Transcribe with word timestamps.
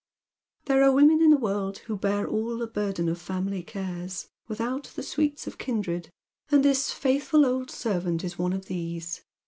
There 0.65 0.81
aro 0.81 0.95
women 0.95 1.21
in 1.21 1.31
tlie 1.31 1.39
world 1.39 1.77
who 1.85 1.95
bear 1.95 2.27
all 2.27 2.57
the 2.57 2.65
burden 2.65 3.07
of 3.07 3.21
family 3.21 3.61
cares 3.61 4.29
without 4.47 4.85
the 4.95 5.03
sweets 5.03 5.45
of 5.45 5.59
kindred, 5.59 6.09
and 6.49 6.65
this 6.65 6.91
faithful 6.91 7.45
old 7.45 7.69
servant 7.69 8.23
is 8.23 8.35
one 8.35 8.53
of 8.53 8.65
these. 8.65 9.21